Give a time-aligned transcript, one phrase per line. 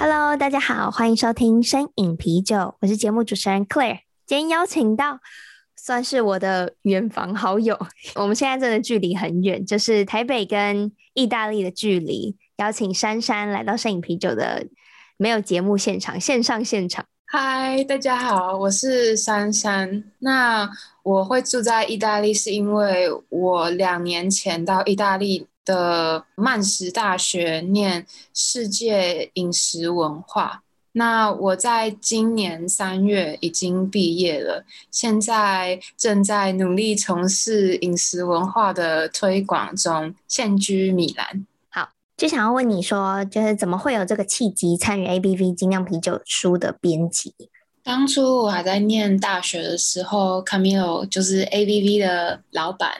[0.00, 3.98] Hello，大家好，欢迎收听身影啤酒，我是节目主持人 Claire。
[4.24, 5.18] 今天邀请到
[5.74, 7.76] 算是我的远房好友，
[8.14, 12.36] 我们现在真的距离很远，就是台北跟意大利的距离。
[12.58, 14.64] 邀请珊珊来到身影啤酒的
[15.16, 17.04] 没有节目现场，线上现场。
[17.32, 20.04] Hi，大家好，我是珊珊。
[20.20, 20.70] 那
[21.02, 25.47] 我会住在意大利，是因为我两年前到意大利。
[25.68, 41.46] 的慢食大学念世界饮食文化，那我在今年三月已经毕业了，现在正在努力从事饮食文化的推广中，现居米兰。
[41.68, 47.34] 好，就想要问你说，就是怎么会有这个契机参与 ABV 精酿啤酒书的编辑？
[47.84, 52.90] 当初我还在念大学的时候，Camilo 就是 ABV 的老板。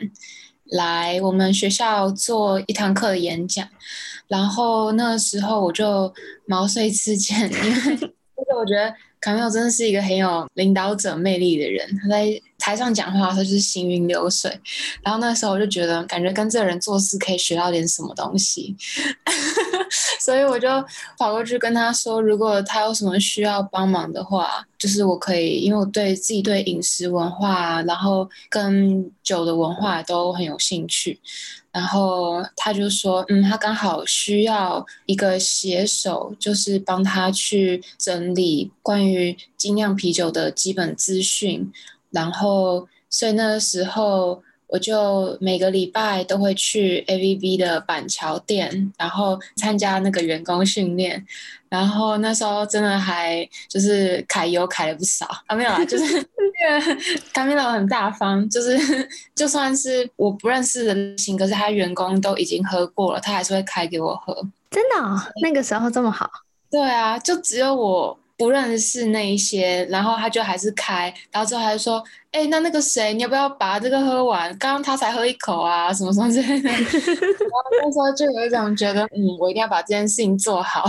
[0.70, 3.66] 来我们学校做一堂课的演讲，
[4.26, 6.12] 然后那时候我就
[6.46, 14.50] 毛遂自荐，因为 就是我觉得卡米欧真的是一个很有领导者魅力的人，他在台上讲话，他就是行云流水。
[15.02, 18.76] 然后那时候我就觉得，感觉跟这个人做事可以学到点什么东西，
[20.20, 20.68] 所以我就
[21.18, 31.20] 跑过去跟他说，如果他有什么需要帮忙的话，就是我可以，因为我对自己对饮食文化，然后跟酒的文化都很有兴趣。
[31.78, 41.72] 然后他就说，嗯，他刚好需要一个写手，就是帮他去整理关于精酿啤酒的基本资讯。
[42.10, 51.24] 然后，所以那个时候，我就每个礼拜都会去 A V B 的板桥店，然后参加那个员工训练。
[51.68, 56.96] 然后那时候真的还就是揩油揩了不少啊，没有啊，就是 那个
[57.32, 58.76] 卡米拉很大方，就是
[59.34, 64.34] 就算是我不认识的人，可是他员工都已经喝过了，他还是会开给我喝。
[64.70, 65.18] 真的哦？
[65.42, 66.30] 那个时候这么好？
[66.70, 68.18] 对啊，就只有我。
[68.38, 74.48] 不认识那一些，然后他就还是开，然后之后还说，哎，那那个谁，你要不要把这个喝完？
[74.58, 76.70] 刚刚他才喝一口啊，什么什么之类的。
[76.70, 76.86] 然后
[77.82, 80.88] 那时候就有一种觉得，嗯，我一定要把这件事情做好。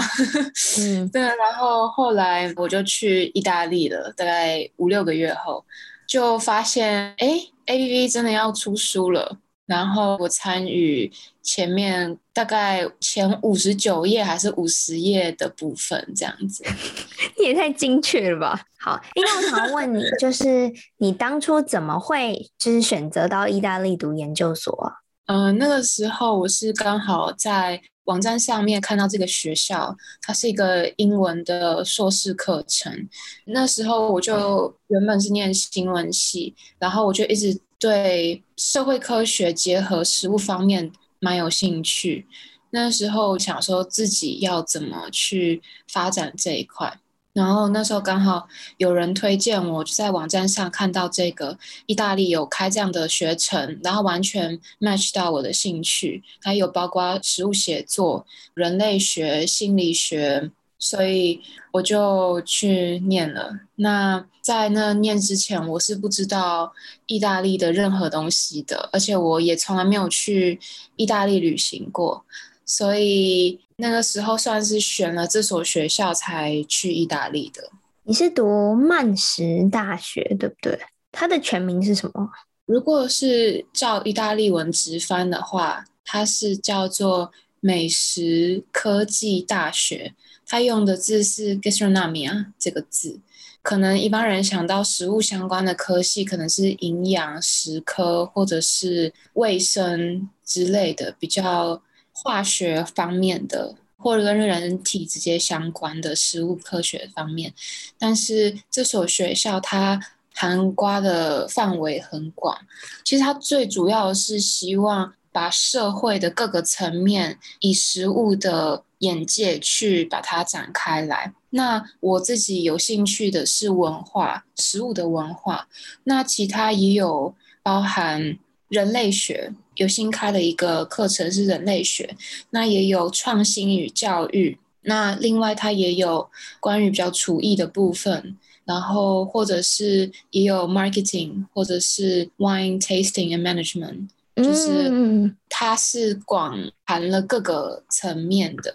[0.80, 1.20] 嗯， 对。
[1.22, 5.66] 然后后来我就去意大利了，大概五六个月后，
[6.06, 9.38] 就发现，哎，ABV 真的要出书了。
[9.70, 11.12] 然后我参与
[11.44, 16.64] 前面大概前五十九页还是五十页的部分，这样子，
[17.38, 18.60] 你也太精确了吧？
[18.80, 24.92] 好，因为我想要问你， 就是你当初怎么会就是选择到意大利读研究所啊？
[25.28, 33.08] 嗯、呃，那个时候我是刚好在网站上面看到这个学校，它是一个英文的硕士课程。
[33.46, 37.62] 那时候我就原本是念新闻系，然后我就一直。
[37.80, 42.28] 对社会科学结合实物方面蛮有兴趣，
[42.72, 47.00] 那时候想说自己要怎么去发展这一块，
[47.32, 60.52] 然后那时候刚好有人推荐我，就在网站上看到这个意大利有开这样的学程，然后完全 match 到我的兴趣，还有包括实物写作、人类学、心理学。
[60.80, 61.42] 所以
[61.74, 63.60] 我就去念了。
[63.76, 66.74] 那在那念之前，我是不知道
[67.06, 70.60] 意大利的任何东西的，而且我也从来没有去
[70.96, 72.26] 意大利旅行过。
[72.66, 77.70] 所以那个时候算是选了这所学校才去意大利的。
[78.04, 80.80] 你是读曼食大学，对不对？
[81.12, 82.30] 它的全名是什么？
[82.66, 90.14] 如果是照意大利文直翻的话，它是叫做美食科技大学。
[90.50, 93.20] 他用的字是 gastronomia 这个字，
[93.62, 107.54] 可能一般人想到食物相关的科系，可能是营养食科或者是卫生之类的，比较化学方面的，或者跟人体直接相关的食物科学方面。
[108.00, 110.00] 但是这所学校它
[110.34, 112.58] 涵盖的范围很广，
[113.06, 121.34] 其实它最主要是希望把社会的各个层面以食物的眼界去把它展开来。
[121.50, 125.68] 那我自己有兴趣的是文化，食物的文化。
[126.04, 128.38] 那其他也有包含
[128.70, 132.16] 人类学，有新开的一个课程是人类学。
[132.52, 134.58] 那也有创新与教育。
[134.84, 136.30] 那另外它也有
[136.60, 144.08] 关于比较厨艺的部分，然后或者是也有 marketing，或者是 wine tasting and management，
[144.44, 148.74] 就是它是广含了各个层面的，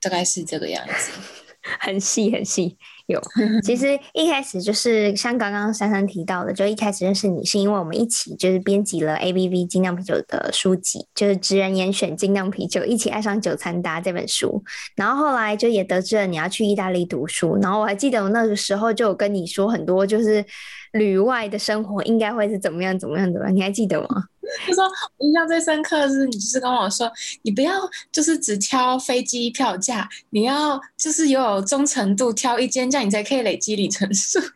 [0.00, 1.10] 大概是这个样子，
[1.80, 2.76] 很细很细。
[3.06, 3.22] 有，
[3.62, 14.60] 其实一开始就是像刚刚珊珊提到的，就一开始认识你是因为我们一起就是编辑了 ABV 精酿啤酒的书籍，就是职人严选精酿啤酒，一起爱上酒餐搭这本书。
[14.96, 20.44] 然后后来就也得知了你要去意大利读书，然后我还记得我那个时候就有跟你说很多，就是
[20.90, 24.24] 旅外的生活应该会是怎么样怎么样的，你还记得吗？
[24.66, 24.84] 就说
[25.18, 27.10] 印象最深刻的是，你就是跟我说，
[27.42, 27.72] 你不要
[28.10, 34.38] 就是只挑飞机票价，你要就是有忠诚度，挑一间这样你才可以累积里程数。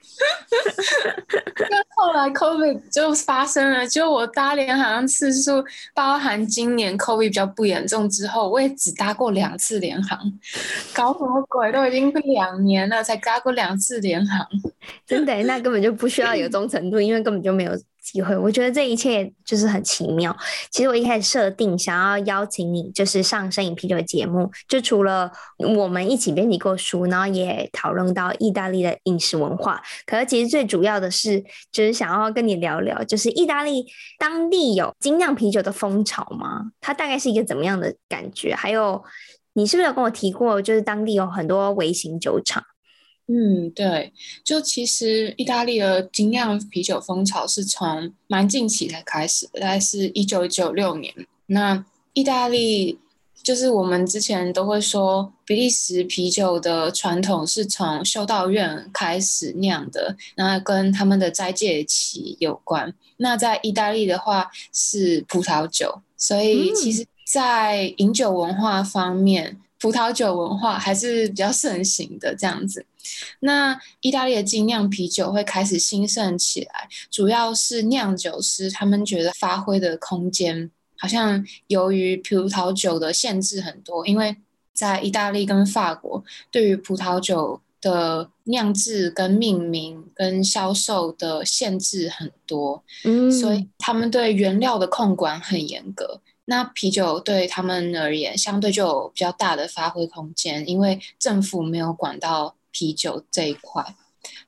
[1.97, 5.63] 后来 COVID 就发生了，就我搭联航次数，
[5.95, 10.19] 包含今年 COVID 比较不严重之后，我也只搭过两次联航。
[10.95, 11.71] 搞什么鬼？
[11.73, 14.47] 都已经两年了，才搭过两次联航。
[15.07, 17.73] 真的，那根本就不需要有忠诚度，因为根本就没有。
[18.13, 20.37] 机会，我觉得这一切就是很奇妙。
[20.71, 25.31] 其实我一开始设定想要邀请你，就是上声饮啤酒的节目，就除了
[25.77, 29.83] 我们一起编辑过书，然后也讨论到意大利的饮食文化。
[30.07, 33.85] 可是其实最主要的是，就是想要跟你聊聊，就是意大利
[34.19, 36.73] 当地有精酿啤酒的风潮吗？
[36.81, 38.55] 它大概是一个怎么样的感觉？
[38.55, 39.03] 还有，
[39.55, 42.63] 你是不是有跟我提过，就是当地有很多微型酒厂？
[43.33, 44.13] 嗯，对，
[44.43, 51.15] 就其实意大利的精酿啤酒风潮是从蛮近期才开始的，大概是一九九六年。
[51.47, 52.99] 那意大利
[53.41, 62.93] 就是我们之前都会说，比利时啤酒的传统是从修道院开始酿的，那跟他们的斋戒期有关。
[63.19, 72.85] 那在意大利的话是葡萄酒，所以其实，在饮酒文化方面，嗯、葡萄酒文化还是比较盛行的这样子。
[73.41, 84.37] 那意大利的精酿啤酒会开始兴盛起来，主要是酿酒师他们觉得发挥的空间好像由于葡萄酒的限制很多，因为
[84.73, 96.21] 在意大利跟法国对于葡萄酒的酿制跟命名跟销售的限制很多，嗯，所以他们对原料的控管很严格。
[96.45, 102.55] 那啤酒对他们而言相对就有比较大的发挥空间，因为政府没有管到。
[102.71, 103.95] 啤酒这一块，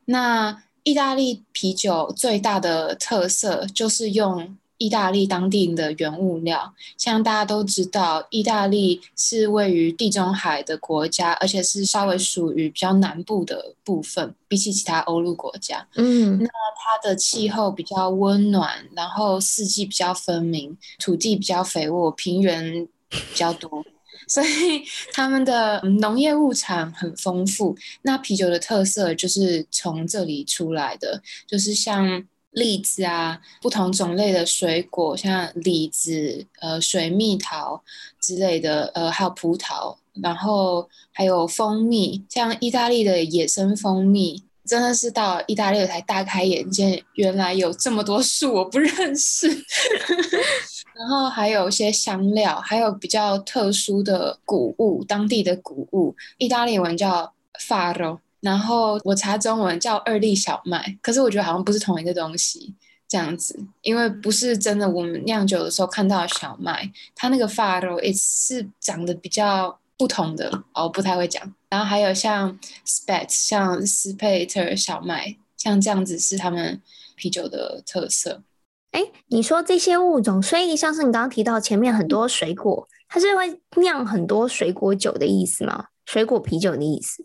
[0.06, 6.74] 那意大利啤酒最大的特色就是用意大利当地的原物料。
[6.98, 15.86] 像大家都知道，意大利是位于地中海的国家，而且是稍微属于比较南部的部分，比起其他欧陆国家。
[15.94, 23.84] 嗯，那它的气候比较温暖，然后四季比较分明，土地比较肥沃，平原比较多。
[24.28, 24.82] 所以
[25.12, 37.82] 他们的农业物产很丰富，那啤酒的特色就是从这里出来的，就是像栗子啊，不同种类的水果，像李子、呃水蜜桃
[38.20, 44.42] 之类的，呃还有葡萄，然后还有蜂蜜，像意大利的野生蜂蜜。
[44.64, 49.48] 真的是到意大利才大开眼界，原来有这么多树我不认识。
[50.94, 62.74] 然后还有一些香料，还有比较特殊的谷物，当地的谷物，意大利文叫 farro，然后我查中文叫二粒小麦，可是我觉得好像不是同一个东西
[63.08, 69.78] 这样子，因为不是真的我们酿酒的时候看到的小麦，它那个 farro 也是长得比较。
[69.96, 71.54] 不同的哦，我不太会讲。
[71.68, 76.80] 然后还有像 Spetz，像斯佩特小麦，像这样子是他们
[77.16, 78.42] 啤酒的特色。
[78.90, 85.86] 哎，你说这些物种，所以像是你刚刚提到前面很多水果，它是会酿很多水果酒的意思吗？
[86.04, 87.24] 水果啤酒的意思？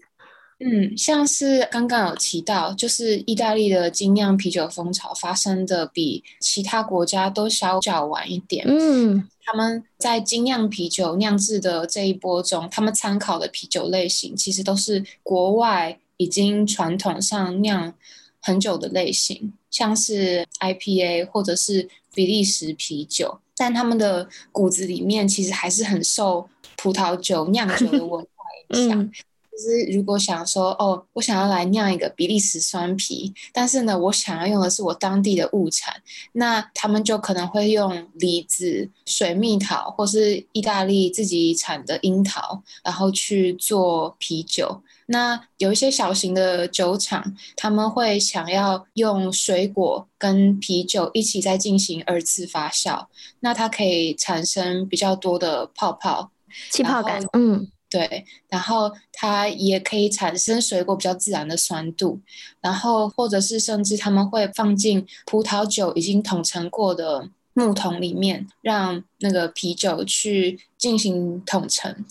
[0.59, 8.65] 嗯，像是刚刚有提到，就是意大利的精酿啤酒风潮发生的比其他国家都稍较晚一点。
[8.67, 17.93] 嗯，他们在精酿啤酒酿制的这一波中，他们参考的啤酒类型其实都是国外已经传统上酿
[18.41, 28.27] 很久的类型，像是 IPA 或者是比利时啤酒，但他们的骨子里面其实还是很受葡萄酒酿酒的文化
[28.71, 29.01] 影响。
[29.01, 29.11] 嗯
[29.57, 35.99] 就是如果想说哦，我想要来酿一个比利时酸啤，但是呢，我想要用的是我当地的物产，
[36.33, 44.83] 那他们就可能会用梨子、水蜜桃，或是意大利自己产的樱桃，然后去做啤酒。
[45.07, 53.07] 那有一些小型的酒厂，他们会想要用水果跟啤酒一起再进行二次发酵，
[53.39, 56.29] 那它可以产生比较多的泡泡、
[56.69, 57.71] 气泡感，嗯。
[57.89, 62.19] 对，然后它也可以产生水果比较自然的酸度，
[62.59, 72.05] 然后或者是甚至他们会放进葡萄酒已经桶陈过的木桶里面，让那个啤酒去进行桶陈，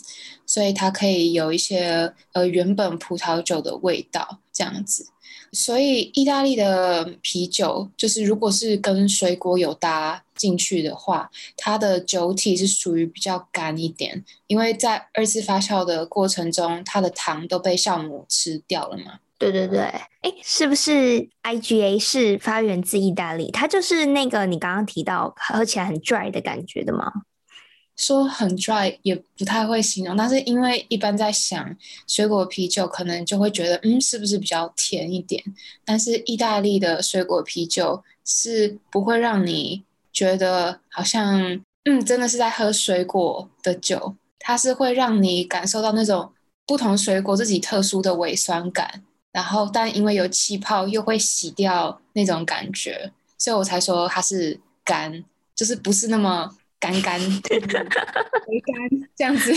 [0.46, 5.06] 所以它可以有一些呃原本葡萄酒的味道这样子。
[5.52, 19.18] 所以意大利的啤酒就是，如果是跟水果有搭进去的话，它的酒体是属于比较干一点，因为在二次发酵的过程中，它的糖都被酵母吃掉了嘛。
[19.38, 23.50] 对对对，哎，是不是 IGA 是发源自意大利？
[23.50, 27.12] 它就是那个你刚刚提到喝起来很 dry 的感觉的吗？
[27.96, 31.74] 说很 dry 也不太会形容，但是因为一般在想
[32.06, 35.42] 水果啤酒，可能就会觉得嗯，是不是比较甜一点？
[35.82, 39.82] 但是意大利的水果啤酒是不会让你
[40.16, 46.32] 觉得好像嗯，真的是在喝水果的酒，它是会让你感受到那种
[46.66, 55.22] 不同水果自己特殊的微酸感，然后但因为有气泡又会洗掉那种感觉，所以我才说它是干，
[55.54, 56.56] 就是不是那么。
[56.78, 57.18] 干干，
[58.46, 58.76] 回甘
[59.16, 59.50] 这样子，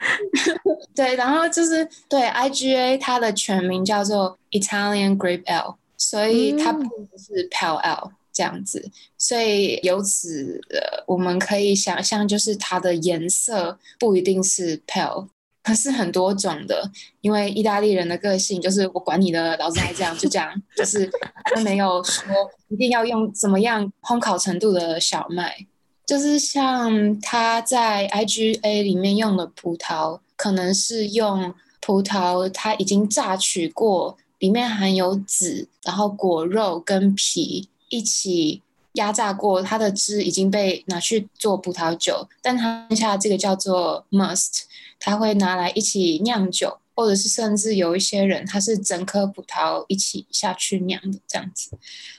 [0.96, 6.82] 对，然后就是对 IGA 它的全名叫做 Italian Grape Ale，所以它不
[7.18, 8.10] 是 Pale Ale
[8.40, 15.28] 这样子，所以由此呃我们可以想象，就是它的颜色不一定是 Pale，
[15.62, 21.10] 可是很多种的，因为意大利人的个性就是我管你的，老子爱这样就这样，就是
[21.54, 22.24] 他没有说
[22.68, 25.66] 一定要用怎么样烘烤程度的小麦。
[26.06, 38.62] 就是像他在 IGA 里面用的葡萄，可能是用葡萄，它已经榨取过，里面含有籽，然后果肉跟皮一起
[38.94, 44.62] 压榨过，它的汁已经被拿去做葡萄酒，但它剩下这个叫做 must，
[44.98, 51.70] 它会拿来一起酿酒，或者是甚至有一些人，他是整颗葡萄一起下去酿的这样子。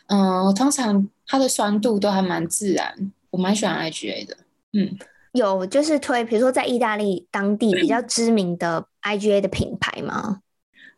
[0.08, 3.12] 嗯，通常它的酸度都还蛮自然。
[3.32, 4.38] 我蛮喜欢 IGA 的，
[4.74, 4.98] 嗯，
[5.32, 10.42] 有就是推，比如说在意大利当地比较知名的 IGA 的品牌吗？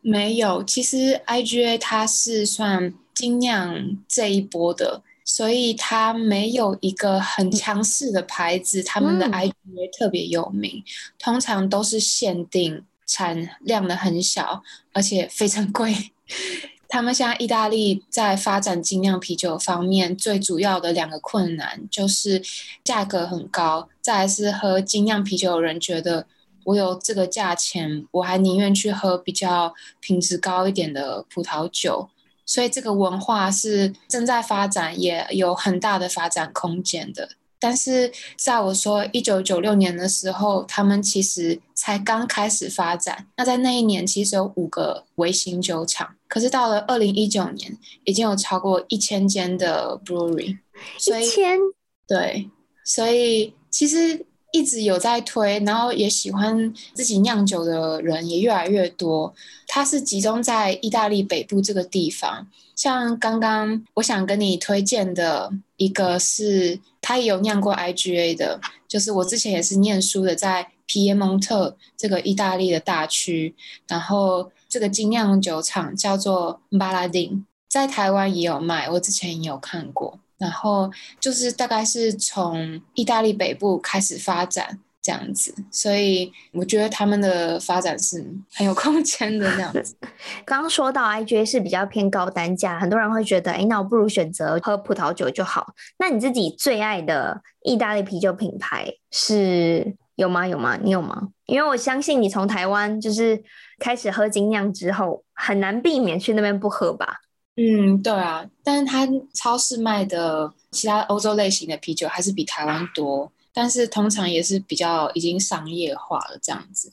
[0.00, 9.52] 没有，其实 IGA 它是算精酿这一波的，所以它没有一个很强势的牌子，他们的 IGA
[9.96, 10.84] 特别有名，嗯、
[11.18, 15.94] 通常都是限定，产量的很小，而且非常贵。
[16.86, 22.40] 他们现在意大利在发展精酿啤酒方面，最主要的两个困难就是
[22.84, 26.26] 价格很高，再来是喝精酿啤酒的人觉得
[26.62, 32.08] 我有这个价钱，我还宁愿去喝比较品质高一点的葡萄酒，
[32.46, 37.28] 所以这个文化是正在发展，也有很大的发展空间的。
[37.58, 43.26] 但是在我说一九九六年的时候，他们其实才刚开始发展。
[43.38, 46.14] 那在那一年，其实有五个微型酒厂。
[46.28, 50.58] 可是到了二零一九年，已经有超过一千间的 brewery。
[50.98, 51.58] 所以，一千？
[52.06, 52.50] 对，
[52.84, 59.34] 所以其实一直有在推，然后也喜欢自己酿酒的人也越来越多。
[59.66, 62.46] 它是集中在意大利北部这个地方。
[62.76, 66.78] 像刚刚我想跟你推荐的一个是。
[67.06, 68.58] 他也有酿过 IGA 的，
[68.88, 73.54] 就是我之前也是念书的，在皮耶蒙特这个意大利的大区，
[73.86, 84.78] 然后这个精酿酒厂叫做巴拉丁，在台湾也有卖，我之前也有看过，然后就是大概是从意大利北部开始发展。
[85.06, 88.24] 这样子，所以我觉得他们的发展是
[88.54, 89.46] 很有空间的。
[89.52, 89.94] 这样子，
[90.46, 95.74] 刚刚说到 IGA 是比较偏高单价，很多人会觉得，哎，那我不如选择喝葡萄酒就好。
[95.98, 100.48] 那你自己最爱的意大利啤酒品牌是有吗？
[100.48, 100.78] 有吗？
[100.82, 101.28] 你有吗？
[101.44, 103.44] 因为我相信你从台湾就是
[103.78, 107.18] 开始喝精酿之后，很难避免去那边不喝吧？
[107.56, 113.30] 嗯，对啊，但是它超市卖的其他欧洲类型的啤酒还是比台湾多。
[113.56, 116.92] 但是通常也是比较已经商业化了这样子，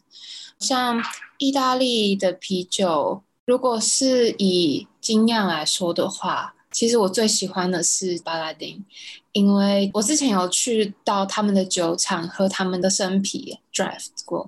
[0.59, 1.01] 像
[1.39, 8.85] 意大利的啤酒，如果是以精酿来说的话，其实我最喜欢的是巴拉丁，
[9.31, 14.47] 因为我之前有去到他们的酒厂喝他们的生啤 draft 过，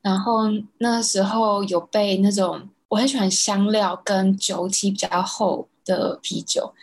[0.00, 0.44] 然后
[0.78, 6.74] 那时候有被那种我很喜欢香料跟酒体比较厚的啤酒，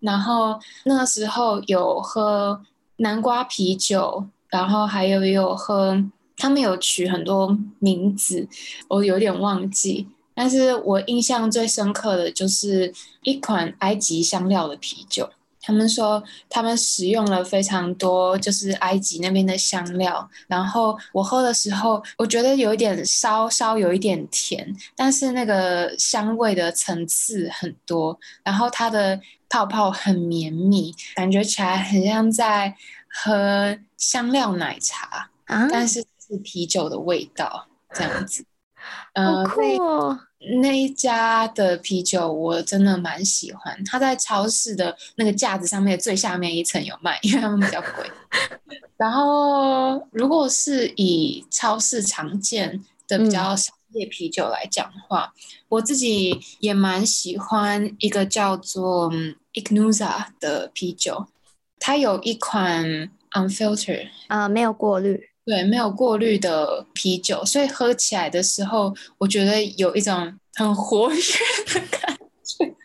[0.00, 2.60] 然后那个时候有喝。
[3.02, 6.04] 南瓜啤酒，然后还有有喝，
[6.36, 8.46] 他们有取很多名字，
[8.88, 10.06] 我有点忘记。
[10.34, 15.30] 但是我印象最深刻的就是一款埃及香料的啤酒，
[15.62, 20.28] 他们说他们使用了非常多，就是埃及那边的香料。
[20.46, 32.74] 然后我喝的时候，我觉得有一点稍稍有一点甜，但是那个香味的层次很多，然后它的泡泡很绵密，感觉起来很像在
[33.08, 38.44] 喝香料奶茶，啊、但是是啤酒的味道这样子。
[39.12, 40.20] 呃，好酷哦。
[40.60, 48.10] 那一家的啤酒我真的蛮喜欢，它在超市的那个架子上面最下面一层有卖，因为他们比较贵。
[48.96, 59.10] 然后，如果是以超市常见的比较商业啤酒来讲的话，嗯、我自己也蛮喜欢一个叫做
[59.54, 61.26] Ichnusa 的啤酒，
[61.78, 65.29] 它有一款 Unfiltered 啊，没有过滤。
[65.44, 71.20] 对，没有过滤的啤酒，所以喝起来的时候，我觉得有一种很活跃
[71.66, 72.64] 的感觉，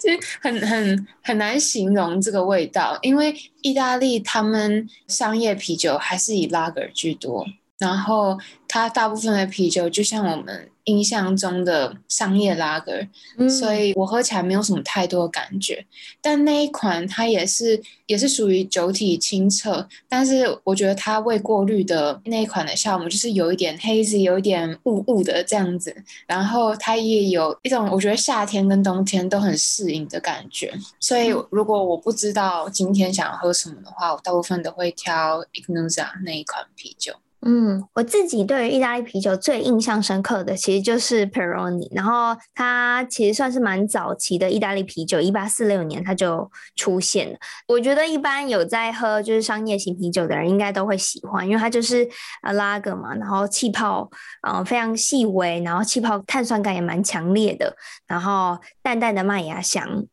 [0.00, 7.46] 其实很很很难形容这个味道，因为意大利他们商业啤酒还是以拉格尔居多，
[7.78, 10.70] 然后它大部分的啤酒就像我们。
[10.86, 12.92] 印象中的商业拉格，
[13.38, 15.84] 嗯，所以我喝起来没有什么太多感觉。
[16.22, 26.04] 但那一款它也是也是属于酒体清澈，但是我觉得它未过滤的那一款的酵母就是有一点 hazy，有一点雾雾的这样子。
[26.28, 30.72] 然后它也有一种我觉得夏天跟冬天都很适应的感觉。
[31.00, 37.14] 所以如果我不知道今天想要喝什么的话，我大部分都会挑 Ichnusa 那一款啤酒。
[37.48, 41.88] 嗯，我自己对于意大利啤酒最印象深刻的，其实就是 Peroni。
[41.94, 47.38] 然后它其实算是蛮早期的意大利啤酒，一八四六年它就出现了。
[47.68, 52.08] 我觉得一般有在喝就是商业型啤酒的人，应该都会喜欢，因为它就是
[52.42, 54.10] 啊拉格嘛，然后气泡
[54.42, 57.76] 嗯、非常细微，然后气泡碳酸感也蛮强烈的，
[58.08, 60.04] 然后淡淡的麦芽香。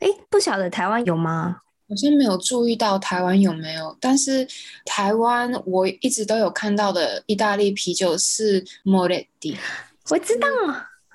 [0.00, 1.58] 诶，不晓得台湾有吗？
[1.88, 4.46] 我先没有注意到台湾有没有，但是
[4.84, 9.56] 台湾我一直都有看到的意大利啤酒是 Moretti，
[10.10, 10.46] 我知道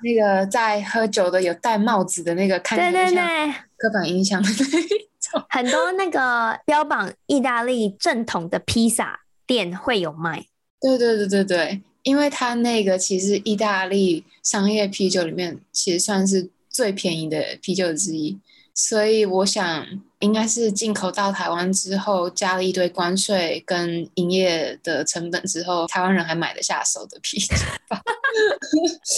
[0.02, 5.44] 那个在喝酒的有戴帽子的那个，看起来像刻板印象的那种。
[5.48, 10.46] 很多那个标榜意大利正统的披萨店会有卖。
[10.80, 18.38] 对对对对对，因为它那个其实意大利商业啤酒里面其实算是最便宜的啤酒之一。
[18.74, 19.86] 所以我想，
[20.24, 27.54] 应该是进口到台湾之后，加了一堆关税跟营业的成本之后，台湾人还买得下手的啤酒
[27.88, 28.00] 吧。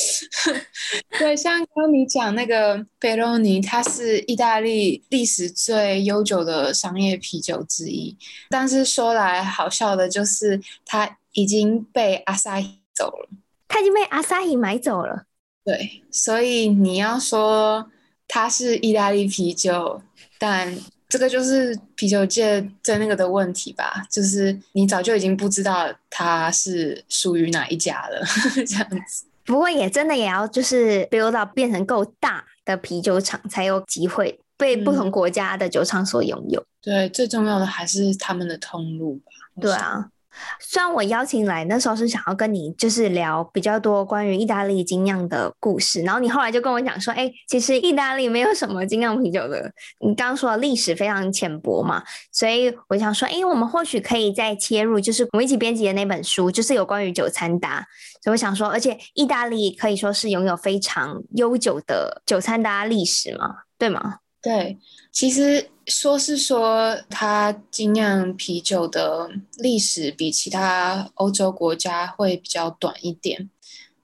[1.19, 8.17] 对，像刚刚你讲那个 Peroni，它是意大利历史最悠久的商业啤酒之一。
[8.51, 13.29] 但是说来好笑的，就是它已经被 Asahi 走了。
[13.69, 15.25] 它已经被 Asahi 买走了。
[15.65, 17.91] 对，所以你要说。
[18.29, 20.03] 它是意大利啤酒，
[20.37, 20.77] 但
[21.17, 28.21] 这个就是啤酒界在那个的问题吧，就是你早就已经不知道它是属于哪一家了，
[28.67, 29.25] 这样子。
[29.47, 36.61] 不过也真的也要就是 build 到变成够大的啤酒厂，才有机会被不同国家的酒厂所拥有。
[36.61, 36.67] 嗯。
[36.83, 39.33] 对，最重要的还是他们的通路吧。
[39.59, 40.11] 对啊。
[40.61, 49.73] 虽然我邀请来那时候是想要跟你就是聊比较多关于意大利精酿的故事，然后你后来就跟我讲说，哎，其实意大利没有什么精酿啤酒的。
[50.01, 57.87] 你刚刚说的历史非常浅薄嘛，所以我想说，哎，我们或许可以再切入，就是我们一起编辑的那本书，就是有关于酒餐搭。
[58.23, 64.17] 所以我想说，而且意大利可以说是拥有非常悠久的酒餐搭历史嘛，对吗？
[64.43, 64.79] 对，
[65.17, 73.49] 其实说是说它精酿啤酒的历史比其他欧洲国家会比较短一点，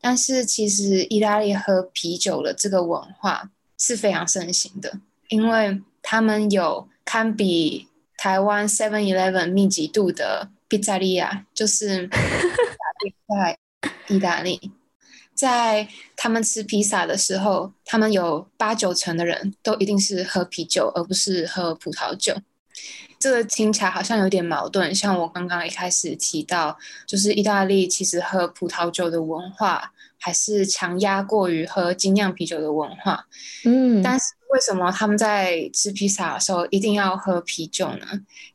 [0.01, 13.59] 但是其实意大利喝啤酒的这个文化是非常盛行的，因为他们有堪比台湾 Seven Eleven 密集度的披萨利亚，就是在
[14.09, 14.73] 意大利。
[15.43, 22.33] 在他们吃披萨的时候，他们有八九成的人都一定是喝啤酒，而不是喝葡萄酒。
[23.19, 24.95] 这个听起来好像有点矛盾。
[24.95, 26.79] 像我刚刚一开始提到，
[27.09, 33.27] 就是意大利其实喝葡萄酒的文化还是强压过于喝精酿啤酒的文化。
[33.65, 38.07] 嗯，但是为什么他们在吃披萨的时候一定要喝啤酒呢？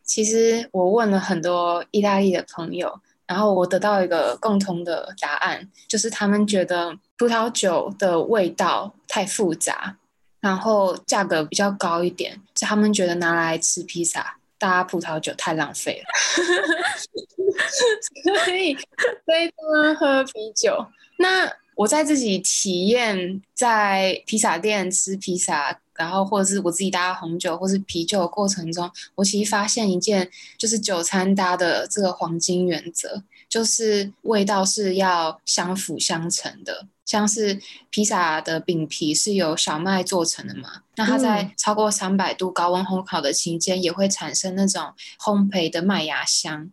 [0.06, 3.02] 其实我问了很多意大利的朋友。
[3.28, 9.98] 然后我得到一个共同的答案，就是他们觉得葡萄酒的味道太复杂，
[10.40, 16.06] 然后价格比较高一点，所以他们觉得拿来吃披萨搭葡萄酒太浪费了，
[18.46, 18.74] 所以
[19.26, 20.88] 所以他们喝啤酒。
[21.20, 36.88] 那我在自己体验在披萨店吃披萨，然后或者是我自己搭红酒或是啤酒的过程中，我其实发现一件就是酒餐搭的这个黄金原则，就是味道是要相辅相成的。
[37.06, 37.58] 像是
[37.90, 46.70] 披萨的饼皮是由小麦做成的嘛，那它在超过三百度高温烘烤的期间，也会产生那种烘焙的麦芽香。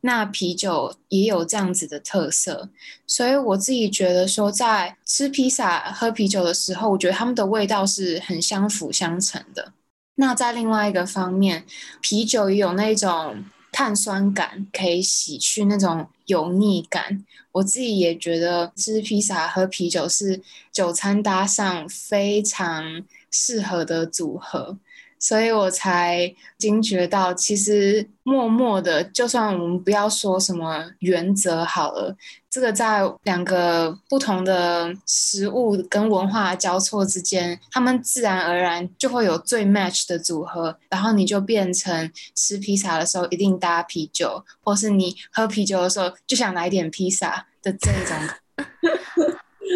[0.00, 2.70] 那啤酒也有这样子的特色，
[3.06, 9.72] 所以我自己觉得说，在吃披萨、喝啤酒的时候，我觉得它们的味道是很相辅相成的。
[10.16, 11.64] 那在另外一个方面，
[12.00, 17.24] 啤酒也有那种碳酸感，可以洗去那种油腻感。
[17.52, 24.78] 我自己也觉得吃披萨、喝啤酒是酒餐搭上非常适合的组合。
[25.26, 32.16] 所以我才惊觉到，其实默默的，就算我们不要说什么原则好了，
[32.48, 48.16] 这个在两个不同的食物跟文化交错之间，他们自然而然就会有最 match 的组合，然后你就变成吃披萨的时候一定搭啤酒，或是你喝啤酒的时候就想来点披萨的这一种。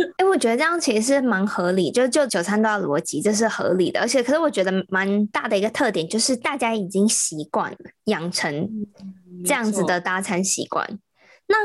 [0.19, 4.01] 哎，我觉得这样其实是蛮合理，就就酒餐都要逻辑，这是合理的。
[4.01, 8.69] 而且，可是我觉得蛮大的一个特点就是大家已经习惯了养成
[9.45, 10.99] 这样子的搭餐习惯。
[11.47, 11.57] 那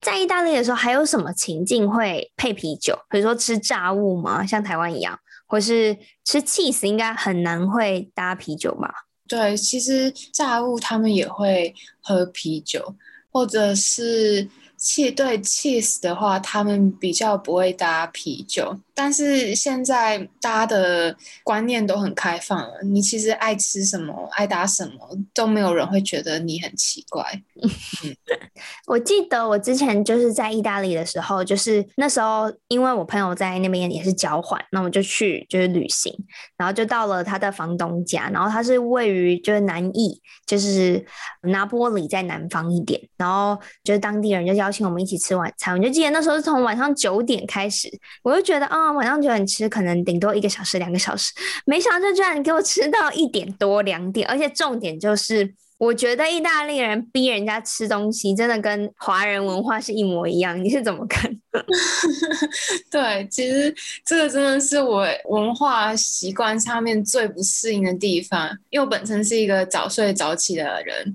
[0.00, 2.98] 在意大利的时候，还有什么情境会配啤酒？
[3.10, 4.46] 比如说吃炸物吗？
[4.46, 9.06] 像台湾一样，或是吃 cheese，应该很难会搭啤酒吧？
[9.26, 12.94] 对，其实炸物他们也会喝啤酒，
[13.30, 14.48] 或者是。
[14.84, 18.78] 气对 cheese 的话，他们比较不会搭啤酒。
[18.96, 27.24] 但是现在大家的观念都很开放了，你其实爱吃什么、爱搭什么，都没有人会觉得你很奇怪。
[28.86, 36.14] 我记得我之前就是在意大利的时候，就是那时候因为我朋友在那边也是交换，那我就去就是旅行，
[36.56, 41.04] 然后就到了他的房东家，然后他是位于就是南意，就是
[41.42, 47.88] 拿坡里在南方一点，然后就是当地人就邀请我们一起吃晚餐，我就记得那时候是从晚上九点开始，
[48.22, 48.90] 我就觉得啊。
[48.94, 51.32] 晚上九点吃，可能顶多一个小时、两个小时，
[51.66, 60.62] 没想到就居然给我吃到一点多、两点，而且重点就是，我觉得意大利人逼人家吃东西，真的跟华人文化是一模一样。
[60.62, 61.66] 你是怎么看的？
[62.88, 71.14] 对，其实这个真的是我文化习惯上面最不适应的地方，因为我本身是一个早睡早起的人，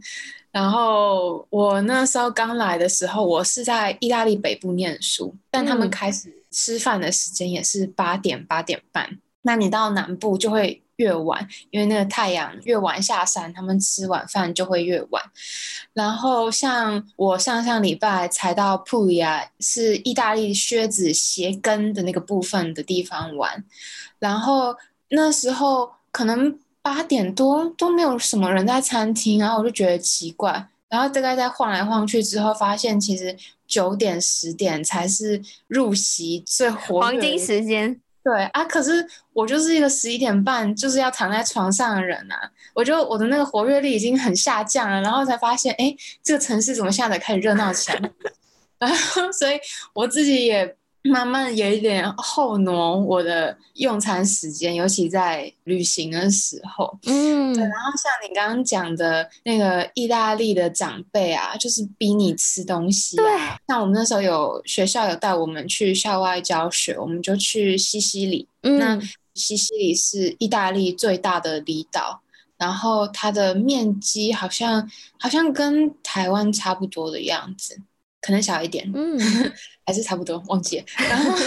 [0.51, 6.35] 然后我那时候刚来的时候，我是在意大利北部念书，但他们开始。
[6.51, 15.23] 吃饭的时间也是八点八点半，那你到南部就会越晚，因为那个太阳越晚下山，他们吃晚饭就会越晚。
[15.93, 23.63] 然后像我上上礼拜才到普利亚，是意大利靴子鞋跟的那个部分的地方玩，
[24.17, 24.75] 然后
[25.09, 33.35] 那时候可能八点多都没有什么人在餐厅，然后我就觉得奇怪，然后大概在晃来晃去之后，发现其实。
[33.69, 48.11] 九点十点才是入席最活黄金时间，对啊，可是我就是一个十一点半就是要躺在床上的人啊，我就我的那个活跃力已经很下降了，然后才发现，哎，这个城市怎么现在开始热闹起来？
[48.79, 49.59] 然后，所以
[49.93, 50.75] 我自己也。
[51.03, 56.99] 慢慢有一点后挪我的用餐时间，尤其在旅行的时候。
[57.05, 57.63] 嗯，对。
[57.63, 63.23] 然后像你刚刚讲的那个意大利的长辈啊，就是逼你吃东西啊。
[63.23, 63.39] 对。
[63.67, 68.47] 像我们那时候有学校有带我们去校外教学，我们就去西西里。
[68.63, 68.77] 嗯。
[68.77, 68.99] 那
[69.35, 72.21] 西西里是意大利最大的离岛，
[72.57, 77.79] 然后它的面积好像好像跟台湾差不多的样子。
[78.21, 79.19] 可能小一点，嗯，
[79.85, 80.85] 还是差不多，忘记了。
[81.09, 81.37] 然后，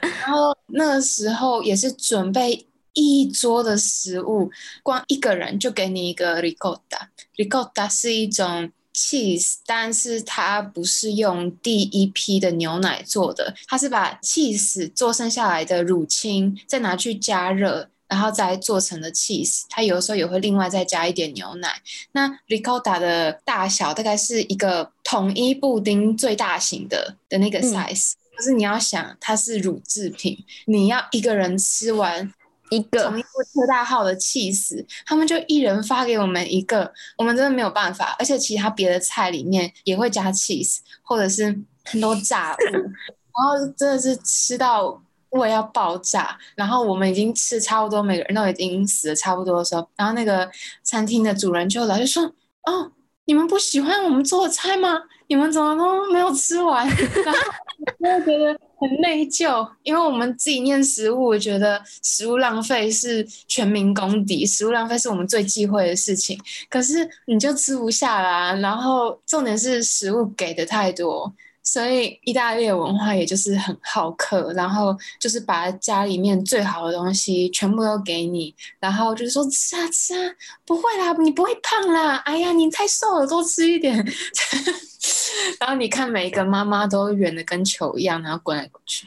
[0.00, 4.50] 然后那个时候也是准备一桌的食物，
[4.82, 7.08] 光一个人就给你一个 ricotta。
[7.36, 17.90] ricotta 是一种 cheese，但是它不是用第一批的牛奶做的，它是把 cheese 做剩下来的乳清再拿去加热。
[18.08, 21.80] 然后再做成的 cheese，它有的时候也会另外再加一点牛奶。
[22.12, 28.16] 那 ricotta 的大小大概是一个统一布丁最大型的的那个 size，嗯。
[28.36, 32.32] 可是你要想，它是乳制品，你要一个人吃完
[32.70, 38.14] 一个统一布特大号的 cheese，他们就一人发给我们一个，我们真的没有办法。
[38.18, 41.44] 而且其他别的菜里面也会加 cheese，或者是
[41.84, 45.02] 很多炸物， 然后真的是吃到。
[45.36, 50.50] 胃要爆炸，然后我们已经吃差不多，每个人都已经死的差不多的时候，然后那个
[50.82, 52.24] 餐厅的主人就来就说
[52.64, 52.92] ：“哦，
[53.26, 55.02] 你们不喜欢我们做的菜吗？
[55.28, 56.86] 你们怎么都没有吃完？”
[57.98, 66.38] 然后我觉得很内疚，因为我们自己念食物，我觉得食物浪费是全民公敌，食物浪费是我们最忌讳的事情。
[66.70, 71.30] 可是你就吃不下啦，然后重点是食物给的太多。
[71.68, 80.32] 所以意大利的文化也就是很好客，然后就是把家里面最好的东西全部都给你，然后就是说吃啊吃啊，
[80.64, 83.96] 不会啦，你不会胖啦，哎呀，你太瘦了，多吃一点。
[85.58, 89.04] 然后你看每一个妈妈都圆的跟球一样，然后滚来滚去。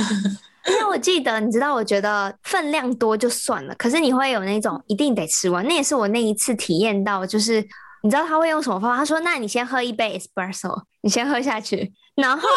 [0.68, 7.66] 因为我记得，你知道，我觉得分量多就算了，可是你会有那种一定得吃完，那也是我那一次体验到，就是。
[8.06, 8.98] 你知道他会用什么方法？
[8.98, 12.48] 他说：“那你先喝一杯 espresso，你先喝下去， 然后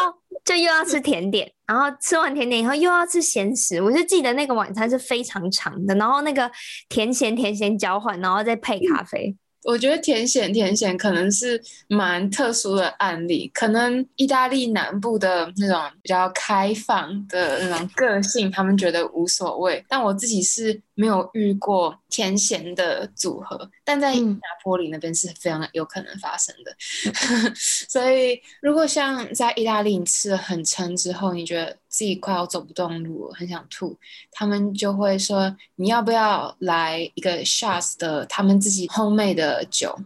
[0.45, 3.81] 就又要吃甜点，然后吃完甜点以后又要吃咸食。
[3.81, 6.51] 我就记得那个晚餐是非常长的，然后那个
[6.87, 19.83] 甜咸甜咸交换，然后再配咖啡。”我觉得甜咸甜咸可能是蛮特殊的案例，可能意大利南部的那种比较开放的那种个性，他们觉得无所谓。
[19.89, 26.75] 但我自己是没有遇过甜咸的组合，但在拿坡里那边是非常有可能发生的。
[27.05, 33.97] 嗯、 所以，如果像在意大利你吃了很撑之后，你觉得自己快要走不动路了，很想吐，
[34.33, 39.97] 他们就会说，你要不要来一个 shots 的他们自己 homemade 的酒？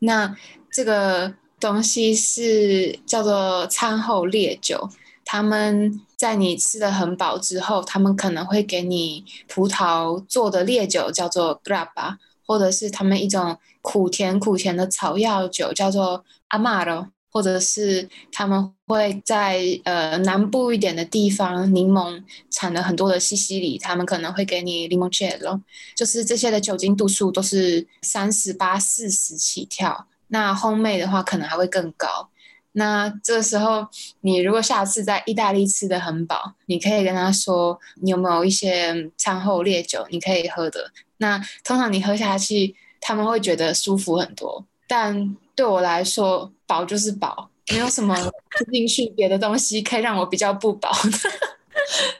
[0.00, 0.36] 那
[0.72, 4.90] 这个东西是叫做餐后烈酒。
[5.24, 25.60] 他们在你吃的很饱之后，他们可能会给你葡萄做的烈酒，叫做 grappa，或者是他们一种苦甜苦甜的草药酒，叫做 amaro，或者是他们会在呃南部一点的地方，柠檬产了很多的西西里，他们可能会给你 limoncello，
[25.94, 32.29] 就是这些的酒精度数都是三十八、四十起跳，那烘焙的话可能还会更高。
[32.72, 33.86] 那这时候，
[34.20, 40.90] 你如果下次在意大利吃的很饱，你可以跟他说，你有没有一些餐后烈酒你可以喝的？
[41.18, 44.64] 那通常你喝下去，他们会觉得舒服很多。
[44.86, 48.14] 但对我来说，饱就是饱，没有什么
[48.56, 50.90] 吃进去别的东西可以让我比较不饱。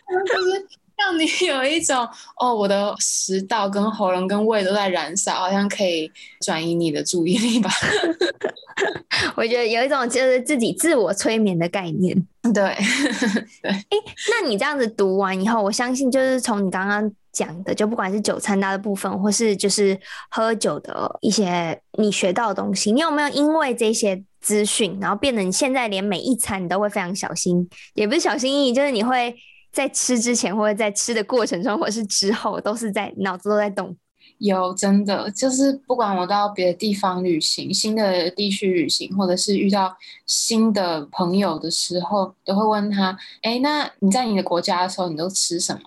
[1.01, 2.07] 让你有一种
[2.39, 6.11] 哦，我的食道跟喉咙跟胃都在燃烧，好像可以
[6.41, 7.71] 转移你的注意力吧。
[9.37, 12.17] 我觉得有一种就是自己自我催眠的概念。
[12.43, 12.53] 对
[13.63, 13.71] 对。
[13.71, 13.97] 哎、欸，
[14.31, 19.99] 那你这样子读完以后，我相信就是从你刚刚讲的，就不管是酒餐搭的部分，或是就是
[20.31, 29.35] 喝酒的一些你学到的东西，你有没有因为这些资讯，然后变得你现在连每一餐你都会非常小心，也不是小心翼翼，就是你会。
[29.73, 33.97] 在吃之前，或者在吃的过程中，或者是之后，都是在脑子都在动。
[34.39, 39.95] 有真的，就是不管我到别的地方旅行、新的地区旅行，或者是遇到
[40.27, 45.81] 新的朋友的时候，都会问他：哎，那你在你的国家的时候，你都吃什么？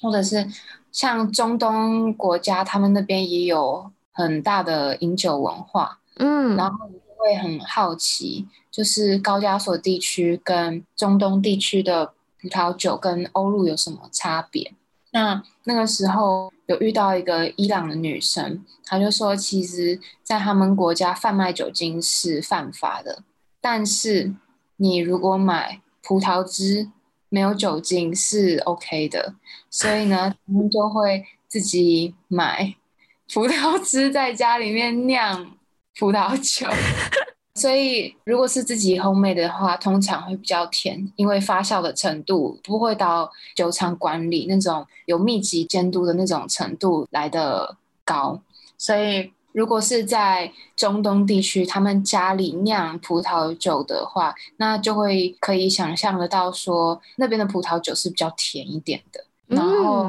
[0.00, 0.46] 或者是
[0.90, 12.14] 像中东国家，他们那边也有很大的饮酒文化，嗯，然后你会很好奇，就是高加索地区跟中东地区的。
[12.40, 14.72] 葡萄酒跟欧陆有什么差别？
[15.10, 23.22] 那那个时候有遇到一个伊朗的女生，她就说，其实，在他们国家贩卖酒精是犯法的，
[23.60, 24.34] 但是
[24.76, 26.90] 你如果买葡萄汁
[27.30, 29.34] 没有酒精是 OK 的，
[29.70, 32.74] 所以呢，他们就会自己买
[33.32, 35.56] 葡萄汁，在家里面酿
[35.98, 36.68] 葡萄酒。
[37.58, 48.40] 所以，如果是自己 homemade 的话，通常会比较甜，因为发酵的程度不会到酒厂管理那种有密集监督的那种程度来的高。
[48.76, 59.24] 所以，如果是在中东地区，他们家里酿葡萄酒的话，那就会可以想象得到说，那边的葡萄酒是比较甜一点的。
[59.48, 60.08] 然后，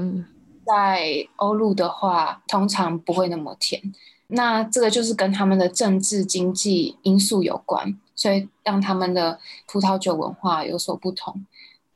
[0.68, 3.82] 在欧陆的话，通常不会那么甜。
[4.32, 11.44] 那这个就是跟他们的政治经济因素有关，所以让他们的葡萄酒文化有所不同。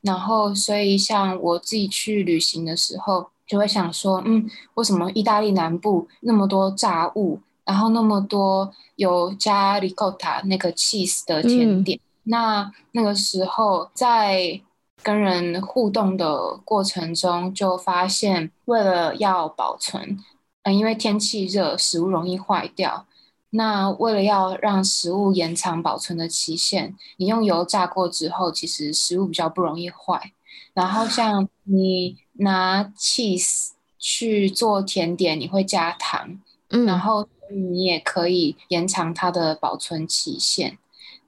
[0.02, 11.98] 然后，所以像我自己去旅行的时候，就会想说，嗯，为什么意大利南部那么多炸物，然后那么多有加 ricotta 那个 cheese 的甜点？
[11.98, 14.60] 嗯、那那个时候在
[15.02, 20.18] 跟人互动的过程中，就发现为了要保存。
[20.64, 23.06] 嗯，因为天气热，食物容易坏掉。
[23.50, 30.32] 那为了要让食物延长保存的期限，你用油炸过之后，其实食物比较不容易坏。
[30.74, 40.78] 然后像 你拿 cheese 去做甜点，你会加糖，嗯，然后你也可以延长它的保存期限。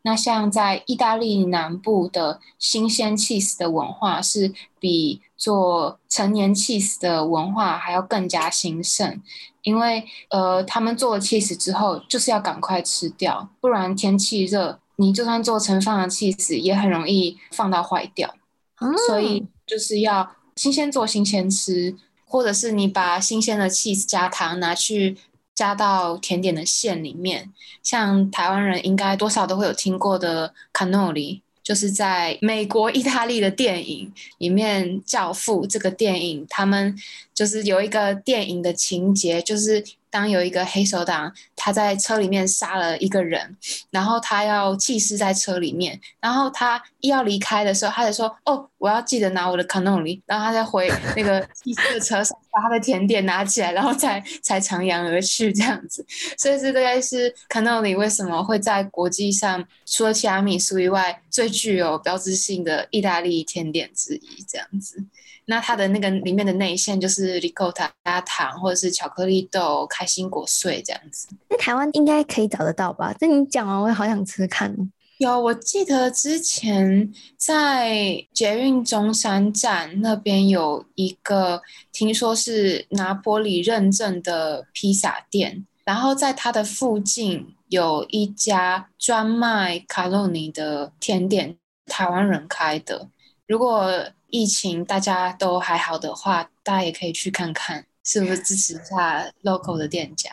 [0.06, 9.20] 那像在意大利南部的新鲜 cheese 的文化，是比做成年 cheese 的文化还要更加兴盛，
[9.62, 18.32] 因为呃，他们做了 cheese 之后，就是要赶快吃掉，不然天气热，你就算做成放的 cheese 也很容易放到坏掉。
[18.80, 25.16] 嗯，所以就是要新鲜做新鲜吃，或者是你把新鲜的 cheese 加糖拿去。
[25.56, 36.96] 加到甜点的馅里面，像台湾人应该多少都会有听过的 cannoli，就是在美国、意大利的电影里面，《教父》这个电影，他们
[37.34, 39.84] 就是有一个电影的情节，就是。
[40.08, 43.54] 当有一个黑手党，他在车里面杀了一个人，
[43.90, 56.04] 然后他要弃尸在车里面，然后他要离开的时候，他就说：“哦，我要记得拿我的卡诺里。”然后他再回那个弃尸的车上，把他的甜点拿起来，然后才才扬长而去这样子。
[56.36, 65.04] 所以这大概是卡诺里为什么会在国际上除了提拉米苏以外，最具有标志性的意大利甜点之一这样子。
[65.48, 71.28] 那它的那个里面的内馅就是里科塔加糖，或者是巧克力豆、开心果碎这样子。
[71.48, 73.14] 那台湾应该可以找得到吧？
[73.16, 74.74] 这你讲完我也好想吃看。
[75.18, 93.08] 有，我记得之前在捷运中山站那边有一个，听说是拿坡里认证的披萨店，然后在它的附近有一家专卖卡洛尼的甜点，台湾人开的。
[93.46, 93.90] 如果
[94.28, 100.30] 疫情大家都还好的话，大家也可以去看看，是不是支持一下 local 的店家？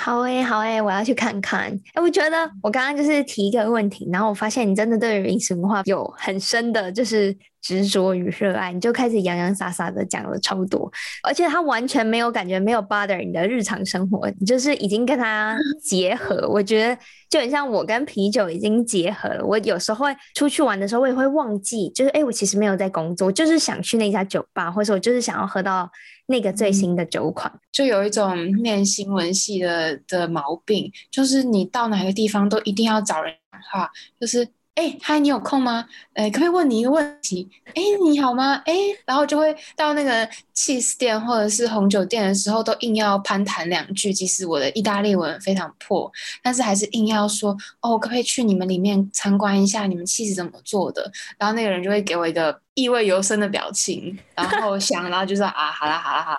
[0.00, 1.62] 好诶、欸，好诶、欸，我要去看看。
[1.62, 7.36] 哎、欸，我觉得我刚刚就是提一个问题，然后我发现你真的对于饮食文化有很深的，就是。
[7.62, 10.90] 执着与热爱，你就开始洋洋洒洒的讲了超多，
[11.22, 16.44] 而且他完全没有感觉，没有 bother 你的日常生活，你就是已经跟他 结合。
[16.48, 16.98] 我觉得
[17.30, 19.46] 就很像我跟啤酒已经结合了。
[19.46, 25.88] 我有时候会出去玩的时候，我也会忘记，就是哎、欸，我其实没有在工作，就是想去那家酒吧，或者说我就是想要喝到
[26.32, 27.60] 那个最新的酒款。
[27.70, 34.48] 就有一种念新闻系的的毛病，就是你到哪个地方都一定要找人讲话，就是。
[34.74, 35.86] 哎，嗨，你有空吗？
[36.14, 37.46] 哎，可不可以问你一个问题？
[37.74, 38.54] 哎，你好吗？
[38.64, 38.72] 哎，
[39.04, 44.14] 然后就会到那个 cheese 店或者是红酒店的时候，都硬要攀谈两句。
[44.14, 46.10] 即使我的意大利文非常破，
[46.42, 51.12] 但是还是硬要说哦，可不可以去你们里面参观一下你们 cheese 怎么做的？
[51.36, 56.38] 然后那个人就会给我一个意味犹深的表情，然后想，然后就说啊，好啦，好啦，好啦。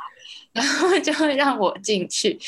[0.54, 2.39] 然后就会让我进去，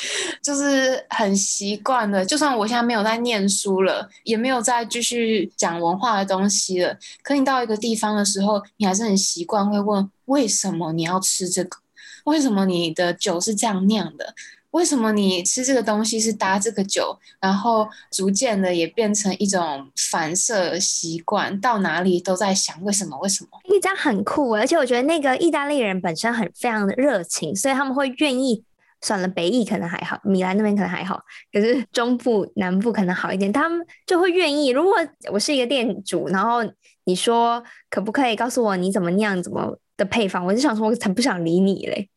[0.41, 2.23] 就是很习惯的。
[2.23, 11.79] 就算我现在没有在念书了，也没有再继续讲文化的东西了，可你到一个地方的时候，你还是很习惯会问：为什么你要吃这个？
[12.25, 14.33] 为什么你的酒是这样酿的？
[14.75, 17.17] 为什么你吃这个东西是搭这个酒？
[17.39, 23.17] 然后逐渐的也变成一种反射习惯，到哪里都在想为什么？
[23.19, 23.49] 为什么？
[23.63, 28.63] 因为这样很酷，而且我觉得那个意大利人本身很非常的热情，所以他们会愿意。
[29.01, 31.21] 算了，北意可能还好，米兰那边可能还好，
[31.53, 34.69] 可是中部、南部可能好一点，他们就会愿意。
[34.69, 34.93] 如果
[35.31, 36.63] 我是一个店主，然后
[37.03, 42.09] 你说可不可以告诉我你怎么酿、怎么的配方，我就想说，我才不想理你嘞。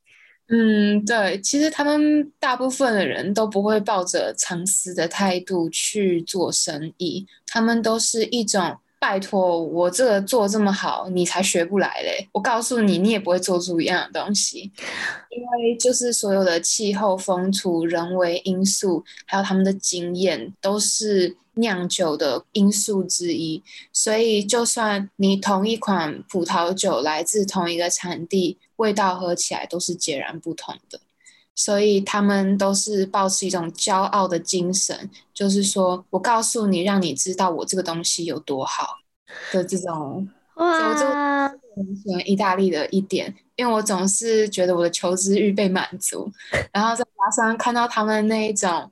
[0.51, 12.27] 嗯，对，其实他们大部分的人都不会抱着藏私的态度去做生意，他们都是一种拜托我这个做这么好，你才学不来嘞。
[12.33, 14.73] 我告诉你，你也不会做出一样的东西，
[15.29, 23.63] 因为就是所有的气候、风土、人为因素，还有他们的经验，都是酿酒的因素之一。
[23.93, 30.99] 所以，就算你同一款葡萄酒来自同一个产地，味道喝起来都是截然不同的，
[31.55, 38.97] 所以他们都是保持一种骄傲的精神，就是说我告诉你，让你知道我这个东西有多好
[39.53, 40.29] 的这种。
[40.55, 40.77] 哇！
[40.77, 41.07] 所以我就
[41.77, 46.29] 很喜欢意大利的一点，因为我总是觉得我的求知欲被满足，
[46.73, 48.91] 然后再加上看到他们那一种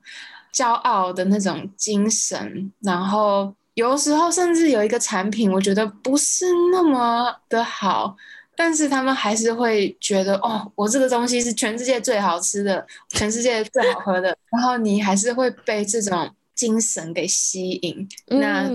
[0.53, 8.15] 骄傲的那种精神，然后有时候甚至有一个产品，我觉得不是那么的好。
[8.57, 14.35] 但是他们还是会觉得哦，我这个东西是全世界最好吃的，全世界最好喝的。
[14.51, 18.09] 然后你还是会被这种精神给吸引。
[18.29, 18.73] 嗯、那产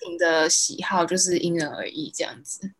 [0.00, 2.72] 品的喜好就是因人而异，这样子。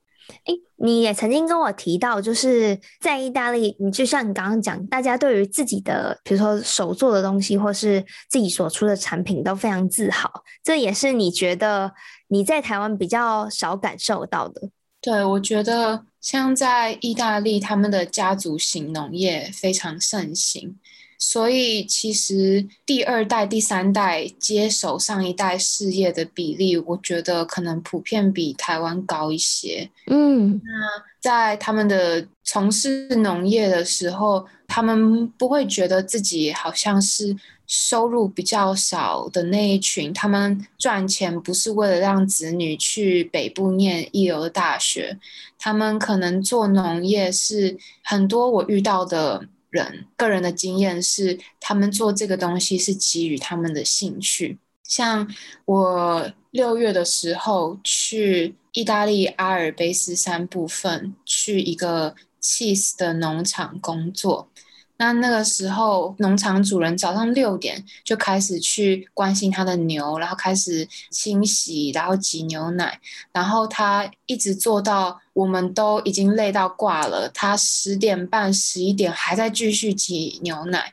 [0.47, 10.31] 哎，你也曾经跟我提到，就是在意大利，你就像你刚刚讲，大家对于自己的，比如说手做的东西，或是自己所出的产品都非常自豪。
[10.65, 11.93] 这也是你觉得
[12.29, 14.71] 你在台湾比较少感受到的。
[15.03, 16.07] 对，我觉得。
[16.21, 20.77] 像在意大利，他们的家族型农业非常盛行，
[21.19, 29.91] 所以其实第二代、第三代接手上一代事业的比例，我觉得可能普遍比台湾高一些。
[30.07, 30.71] 嗯，那
[31.21, 40.13] 在他们的从事农业的时候，他们不会觉得自己好像是收入比较少的那一群。
[40.15, 45.19] 他们赚钱不是为了让子女去北部念一流的大学，
[45.59, 49.49] 他们可能做农业是很多我遇到的。
[49.71, 54.59] 人个人的经验是，他们做这个东西是基于他们的兴趣。
[54.83, 55.33] 像
[55.65, 64.49] 我六月的时候去意大利阿尔卑斯山部分，去一个 cheese 的农场工作。
[64.97, 73.01] 那那个时候，农场主人早上六点就开始去关心他的牛，然后开始清洗，然后挤牛奶，
[73.33, 80.93] 然后他一直做到我们都已经累到挂了，他十点半、十一点还在继续挤牛奶。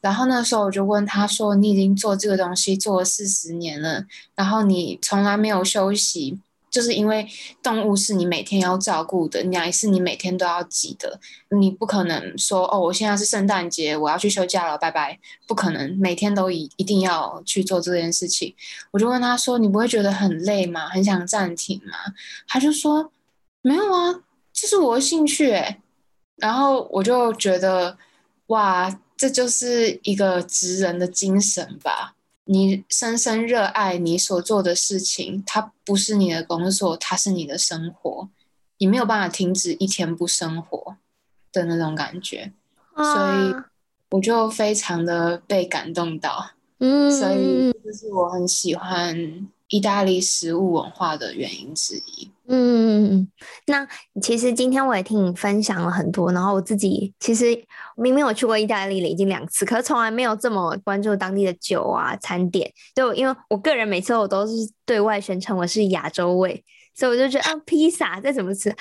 [0.00, 6.40] 然后那时候我就问他说：“你已经做这个东西做了四十年了，然后你从来没有休息？”
[6.76, 7.26] 就是因为
[7.62, 11.18] 动物是你每天要照顾的，鸟也是你每天都要挤的，
[11.58, 15.18] 你不可能说哦，我现在是圣诞节，我要去休假了，拜拜，
[15.48, 18.54] 不可能每天都一一定要去做这件事情。
[18.90, 20.86] 我就问他说：“你不会觉得很累吗？
[20.90, 21.94] 很想暂停吗？”
[22.46, 23.10] 他就说
[23.64, 24.20] ：“没有啊，
[24.52, 25.80] 这是我的兴趣。”哎，
[26.36, 27.96] 然后我就觉得
[28.48, 32.15] 哇，这就是一个职人的精神吧。
[32.48, 38.28] 你深深热爱你所做的事情，它不是你的工作，它是你的生活，
[38.78, 40.96] 你没有办法停止一天不生活
[41.52, 42.52] 的那种感觉，
[42.94, 43.54] 啊、所以
[44.10, 52.30] 我就非常的被感动到，嗯，所以这是我很喜欢意大利食物文化的原因之一。
[52.48, 53.26] 嗯，
[53.66, 53.86] 那
[54.22, 57.46] 其实今天我也听你分享了很多，然后我自己其实
[57.96, 62.72] 明明我去过意大利了已经两次，可从来没有这么关注当地的酒啊、餐点。
[62.94, 64.52] 就因为我个人每次我都是
[64.84, 66.64] 对外宣称我是亚洲胃，
[66.94, 68.72] 所以我就觉得啊，披萨再怎么吃。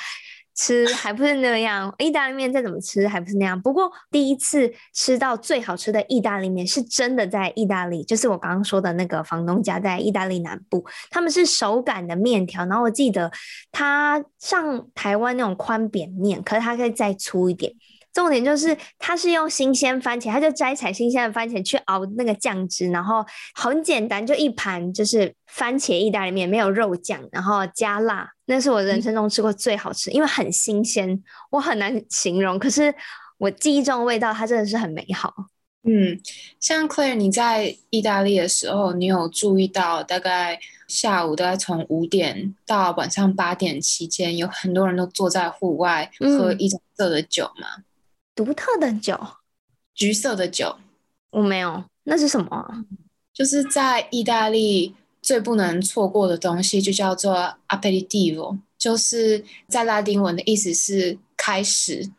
[0.55, 3.61] 吃还不是那样，意大利面再怎么吃还不是那样。
[3.61, 13.29] 不过第一次吃到最好吃的意大利面是真的在意大利，就是我刚刚说的那个房东家在意大利南部，他们是手擀的面条，然后我记得
[13.71, 17.73] 它像台湾那种宽扁面，可是它可以再粗一点。
[18.13, 32.93] 重点就是它是用新鲜番茄，它就摘采新鲜的番茄去熬那个酱汁，然后很简单，就一盘就是番茄意大利面，没有肉酱，然后加辣，那是我人生中吃过最好吃，嗯、因为很新鲜，我很难形容，可是
[33.37, 35.33] 我记忆中的味道它真的是很美好。
[35.83, 36.19] 嗯，
[36.59, 47.67] 像 Claire 你在意大利的时候，你有注意到大概下午大概从五点到晚上八点期间，有很多人都坐在户外喝一种色的酒吗？
[47.77, 47.83] 嗯
[48.35, 49.17] 独特的酒，
[49.93, 50.75] 橘色的酒，
[51.29, 52.83] 我没有，那是什么？
[53.33, 54.93] 就是在意大利
[55.25, 62.11] 最不能错过的东西，就叫做 aperitivo，就是在拉丁文的意思是开始，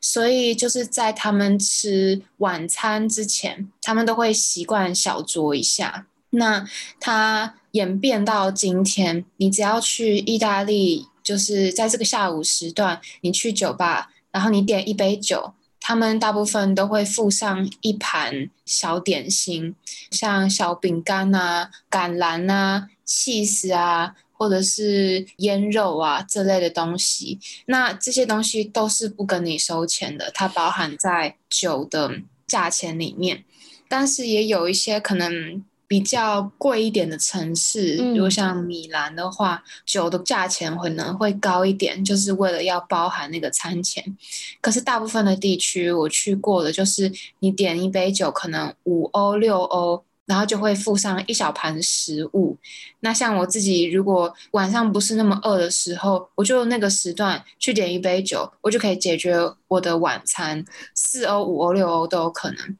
[0.00, 6.06] 所以就是在他们吃晚餐之前，他们都会习惯小酌一下。
[6.30, 6.66] 那
[6.98, 14.10] 它演变到今天，你只要去意大利，就是在这个下午时段，你去酒吧。
[14.32, 15.54] 然后你点一杯酒，
[15.88, 19.72] 他们大部分都会附上一盘小点心，
[20.10, 27.38] 像小饼干啊、橄榄啊、cheese 啊，或者是腌肉啊这类的东西。
[27.66, 32.10] 那这些东西都是不跟你收钱的，它包含在酒的
[32.48, 33.44] 价钱里面。
[33.86, 35.64] 但是也有一些可能。
[35.88, 44.16] 比较贵一点的城市，如果像米兰的话，嗯、酒的价钱可能会高一点，就是为了要包含那个餐钱。
[44.60, 52.56] 可是大部分的地区我去过的，就是你点一杯酒可能五欧六欧，然后就会附上一小盘食物。
[53.00, 59.36] 那像我自己，如果晚上不是那么饿的时候，我就那个时段去点一杯酒，我就可以解决
[59.68, 60.64] 我的晚餐，
[60.96, 62.76] 四欧五欧六欧都有可能。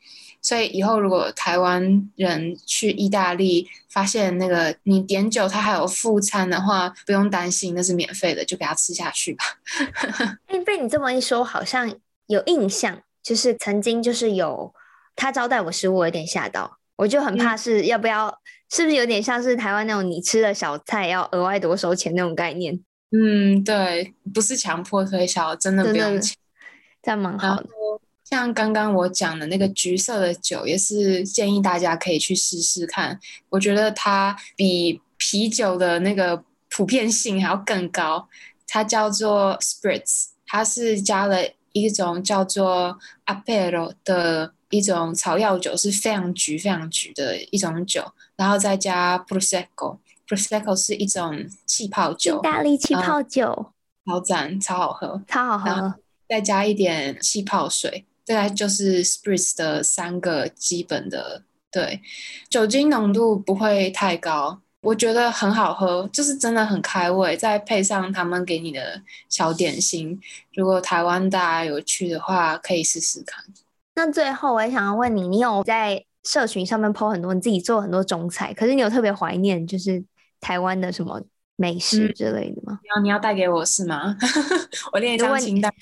[0.47, 9.45] 所以以后如果台湾人去意大利，发现那个你点酒，他还有副餐的话，不用担心，那是免费的，就给他吃下去吧。
[10.47, 11.93] 哎，被你这么一说，好像
[12.29, 14.73] 有印象，就是曾经就是有
[15.17, 18.39] 他招待我食物，我有点吓到，我就很怕是要不要，嗯、
[18.71, 22.79] 是不是有点像是台湾那种你吃了小菜要额外多收钱那种概念？
[23.11, 26.37] 嗯，对，不是强迫推销，真的不用钱，
[27.03, 27.67] 这样蛮好的。
[28.29, 33.21] 像刚刚我讲的那个橘色的酒，也是建议大家可以去试试看。
[33.51, 38.29] 我觉得它比啤酒的那个普遍性还要更高。
[38.67, 41.39] 它叫做 Spritz，它是加了
[41.71, 53.71] 一种叫做 Aperol 的一种草药酒，是非常橘、非常橘的一种酒，然后再加 prosecco，prosecco 是一种气泡酒，意大利气泡酒，
[54.05, 55.95] 超赞，超好喝，超好喝。
[56.29, 62.01] 再加一点气泡水，大概就是 spritz 的三个基本的，对，
[62.51, 64.61] 酒精浓度不会太高。
[64.83, 70.21] 我觉得很好喝，就是真的很开胃，再配上他们给你的小点心，
[70.55, 73.45] 如果台湾大家有去的话，可以试试看。
[73.97, 80.05] 那最后我也想要问你，你有在社群上面 po 很多你自己做很多中菜，可是你有特别怀念就是
[80.41, 81.21] 台湾的什么
[81.57, 82.79] 美食之类的吗？
[82.83, 84.17] 嗯、你要你要带给我是吗？
[84.93, 85.73] 我列一张清单。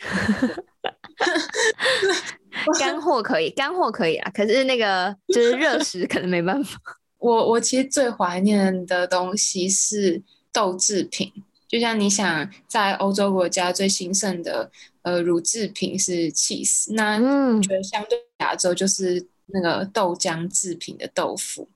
[2.79, 6.79] 干货可以，干货可以啊，可是那个就是热食可能没办法。
[7.19, 10.23] 我我其实最怀念的东西是
[10.53, 11.33] 豆制品，
[11.67, 14.71] 就像你想在欧洲国家最兴盛的
[15.03, 17.17] 呃乳制品是 cheese，那
[17.55, 21.69] 我觉得相对亚洲就是那个豆浆制品的豆腐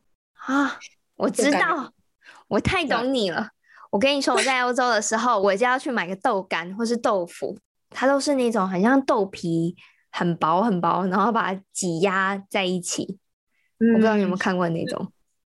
[0.46, 0.78] 啊。
[1.16, 1.92] 我知道，
[2.48, 3.50] 我太懂你了。
[3.90, 7.56] 我跟你说，我在欧洲的时候，我就要去买个豆干或是豆腐，
[7.90, 9.74] 它都是那种很像豆皮
[10.10, 13.18] 很薄很薄，然后把它挤压在一起。
[13.80, 15.10] 嗯，我不知道你有没有看过那种。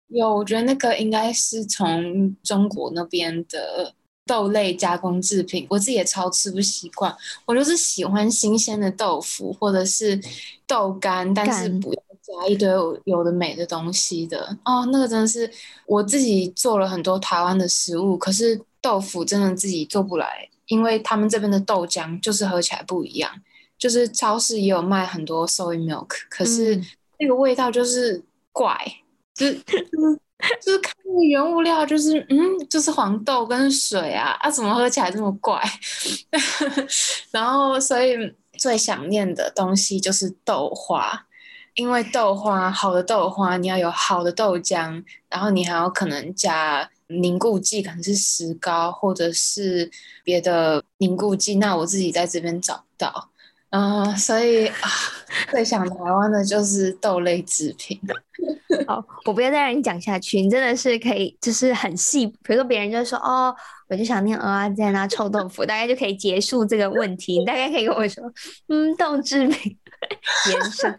[0.08, 3.94] 有，我觉得那个应该是从中国那边的
[4.26, 7.16] 豆类加工制品，我自己也超吃不习惯。
[7.46, 10.20] 我就是喜欢新鲜的豆腐或者是
[10.68, 12.68] 豆干，但是不要加一堆
[13.06, 14.58] 有的没的东西的。
[14.66, 15.50] 哦，那个真的是
[15.86, 23.32] 我自己做了很多台湾的食物，可是豆腐真的自己做不来，因为他们这边的豆浆就是喝起来不一样。
[23.78, 26.82] 就是超市也有卖很多 soy milk，可是
[27.20, 28.76] 那个味道就是怪。
[29.34, 29.54] 就是
[30.62, 32.38] 就是看那个原物料，就是嗯，
[32.70, 35.62] 就是黄豆跟水啊，啊，怎么喝起来这么怪？
[37.32, 38.16] 然后，所以
[38.58, 41.26] 最想念的东西就是豆花，
[41.76, 49.92] 因为豆花好的豆花，你要有好的豆浆，然后你还有可能加凝固剂，可能是石膏或者是
[50.24, 53.30] 别的凝固剂，那我自己在这边找不到。
[53.72, 54.90] 嗯、所以啊，
[55.52, 58.00] 最想台湾的就是豆类制品。
[58.88, 62.26] 好，我不要再让你讲下去，你真的是可以，就是很细。
[62.26, 63.54] 比如说别人就说哦，
[63.90, 67.40] 我就想念蚵仔煎啊，臭豆腐，大概就可以结束这个问题。
[67.40, 68.24] 你大概可以跟我说，
[68.70, 69.78] 嗯，豆制品
[70.52, 70.98] 延伸。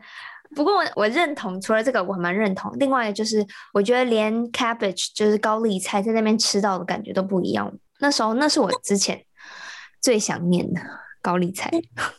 [0.55, 2.71] 不过我我认同，除了这个我还蛮认同。
[2.79, 7.73] 另外就是，我觉得连 cabbage 就是高丽菜在那边吃到的感觉都不一样。
[7.99, 9.25] 那时候那是我之前
[10.01, 10.81] 最想念的。
[11.23, 11.69] 高丽菜，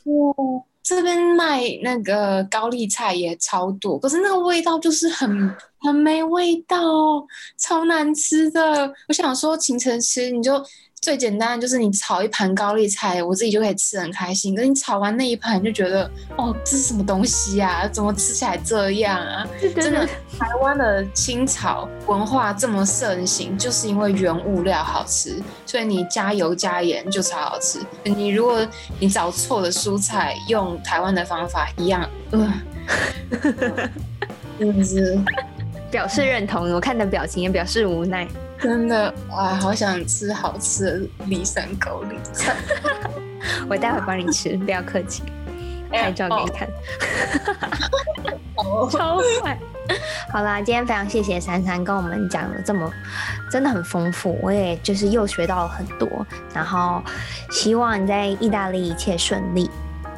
[0.04, 6.78] 哦，这边卖那个高丽菜也超多，可是那个味道就是很很没味道，
[7.58, 8.94] 超难吃的。
[9.08, 10.62] 我想说，清晨吃你就。
[11.00, 14.56] 最简单的就是你炒一盘高丽菜，我自己就可以吃很开心。
[14.56, 17.88] 可是你炒完那一盘，就觉得哦，这是什么东西啊？
[17.88, 19.48] 怎么吃起来这样啊？
[19.76, 27.80] 真的，台湾的清炒文化这么盛行，就是因为原物料好吃，所以你加油加盐就超好吃。
[28.04, 28.68] 你如果
[29.00, 32.52] 你找错了蔬菜，用台湾的方法一样，嗯、
[33.32, 33.89] 呃，
[34.60, 35.18] 真的是
[35.89, 36.70] 表示认同。
[36.74, 38.28] 我看你的表情也表示无奈。
[38.60, 42.55] 真的哇，好想吃好吃的骊山高丽菜。
[43.70, 45.24] 我待会帮你吃，不要客气，
[45.91, 46.68] 拍照给你看。
[48.58, 49.58] 哦、超快。
[50.32, 52.91] 好啦，今天非常谢谢珊珊跟我们讲了这么，
[53.51, 56.10] 真的很丰富，我也就是又学到了很多。
[56.53, 57.01] 然后
[57.51, 59.70] 希望你在意大利一切顺利。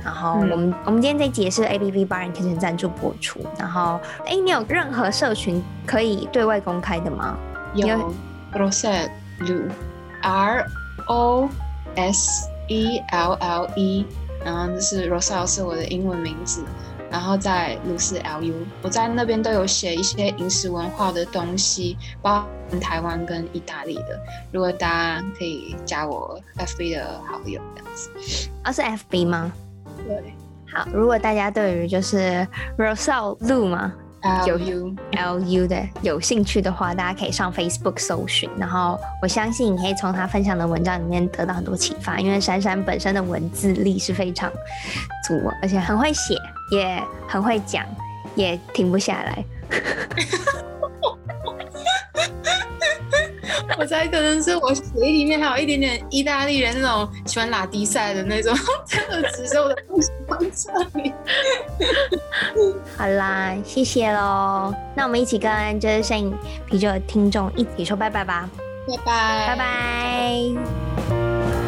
[0.04, 3.46] 然后我们、嗯、我们今天这集是 ABV Bar and Kitchen 赞助播出。
[3.58, 7.38] 然后哎，你有任何社群可以对外公开的吗？
[7.76, 8.12] 有。
[8.54, 9.10] Roselle
[9.42, 10.66] Lu，R
[11.08, 11.50] O
[11.96, 14.06] S E L L E，
[14.44, 16.64] 然后这是 Roselle 是我的英文名字，
[17.10, 24.20] 然后在 Lu 是 L U，我在那边都有写一些饮食文化的东西，包含台湾跟意大利的。
[24.52, 29.52] 如果大家可以加我 FB 的好友这样子，啊是 FB 吗？
[30.08, 30.34] 对，
[30.72, 32.48] 好，如果大家对于就是
[32.78, 33.94] Roselle Lu 吗？
[34.46, 38.50] 有 U L U 的有兴趣的话，大家可以上 Facebook 搜寻。
[38.58, 44.52] 然后我相信你可以从他分享的文章里面得到很多启发，因为珊珊本身的文字力是非常
[45.28, 46.36] 足，而且很会写，
[46.72, 47.86] 也很会讲，
[48.36, 49.46] 也停不下来。
[53.78, 58.54] 我猜可能是我血液里面还有一点点意大利人那种喜欢拉低赛的那种
[58.90, 61.14] 特质，所以我不喜欢这里。
[62.98, 64.74] 好啦，谢谢喽。
[64.96, 66.34] 那我们一起跟就是摄影
[66.66, 68.50] 啤酒的听众一起说拜拜吧。
[68.88, 71.59] 拜拜，拜拜。